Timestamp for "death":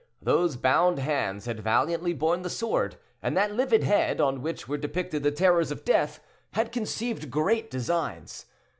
5.85-6.19